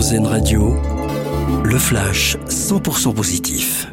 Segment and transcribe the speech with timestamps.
[0.00, 0.74] Radio,
[1.62, 3.86] le flash 100% positif.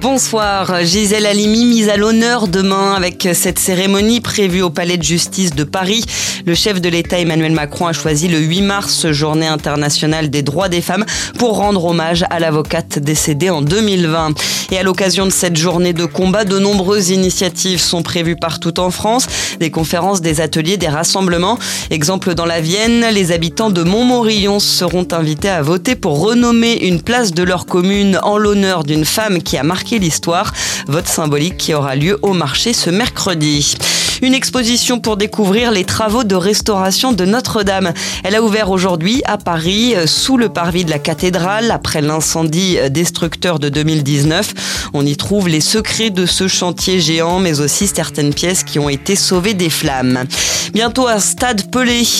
[0.00, 5.56] Bonsoir, Gisèle Halimi mise à l'honneur demain avec cette cérémonie prévue au Palais de Justice
[5.56, 6.04] de Paris.
[6.46, 10.68] Le chef de l'État Emmanuel Macron a choisi le 8 mars, journée internationale des droits
[10.68, 11.04] des femmes,
[11.40, 14.34] pour rendre hommage à l'avocate décédée en 2020.
[14.70, 18.92] Et à l'occasion de cette journée de combat, de nombreuses initiatives sont prévues partout en
[18.92, 19.26] France.
[19.58, 21.58] Des conférences, des ateliers, des rassemblements.
[21.90, 27.02] Exemple dans la Vienne, les habitants de Montmorillon seront invités à voter pour renommer une
[27.02, 30.52] place de leur commune en l'honneur d'une femme qui a marqué l'histoire.
[30.86, 33.74] Vote symbolique qui aura lieu au marché ce mercredi.
[34.22, 37.92] Une exposition pour découvrir les travaux de restauration de Notre-Dame.
[38.24, 42.78] Elle a ouvert aujourd'hui à Paris, euh, sous le parvis de la cathédrale, après l'incendie
[42.78, 44.90] euh, destructeur de 2019.
[44.94, 48.88] On y trouve les secrets de ce chantier géant, mais aussi certaines pièces qui ont
[48.88, 50.24] été sauvées des flammes.
[50.72, 51.65] Bientôt à Stade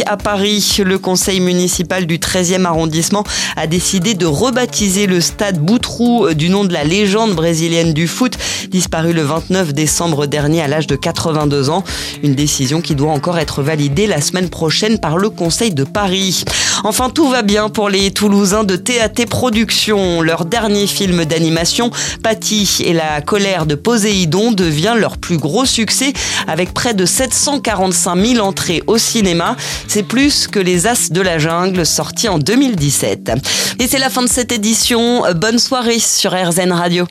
[0.05, 3.25] À Paris, le conseil municipal du 13e arrondissement
[3.57, 8.07] a décidé de rebaptiser le stade Boutroux euh, du nom de la légende brésilienne du
[8.07, 8.37] foot,
[8.69, 11.85] disparue le 29 décembre dernier à l'âge de 82 ans.
[12.23, 16.45] Une décision qui doit encore être validée la semaine prochaine par le Conseil de Paris.
[16.85, 20.21] Enfin, tout va bien pour les Toulousains de TAT Productions.
[20.21, 21.91] Leur dernier film d'animation,
[22.23, 26.13] Patty et la colère de Poséidon, devient leur plus gros succès
[26.47, 29.46] avec près de 745 000 entrées au cinéma.
[29.87, 33.33] C'est plus que Les As de la Jungle, sorti en 2017.
[33.79, 35.23] Et c'est la fin de cette édition.
[35.35, 37.07] Bonne soirée sur RZN Radio.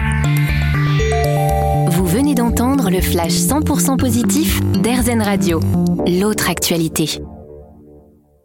[1.87, 5.59] Vous venez d'entendre le flash 100% positif d'RZN Radio.
[6.07, 7.21] L'autre actualité.